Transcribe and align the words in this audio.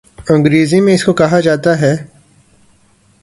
انگریزی 0.29 0.79
میں 0.81 0.93
اس 0.93 1.03
کو 1.03 1.13
کہا 1.13 1.39
جاتا 1.39 1.79
ہے 1.81 1.93